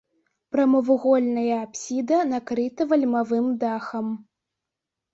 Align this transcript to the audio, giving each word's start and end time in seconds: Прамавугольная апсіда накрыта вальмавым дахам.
Прамавугольная 0.53 1.53
апсіда 1.67 2.17
накрыта 2.33 2.81
вальмавым 2.95 3.47
дахам. 3.67 4.07